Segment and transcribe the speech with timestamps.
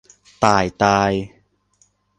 [0.43, 1.11] ต่ายตาย